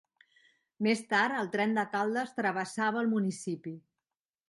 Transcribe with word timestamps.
Més 0.87 1.03
tard, 1.11 1.35
el 1.43 1.53
tren 1.57 1.77
de 1.81 1.85
Caldes 1.93 2.35
travessava 2.41 3.07
el 3.07 3.15
municipi. 3.17 3.79